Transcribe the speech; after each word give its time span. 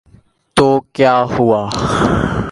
تو 0.57 0.67
کیا 0.93 1.15
ہوا۔ 1.33 1.61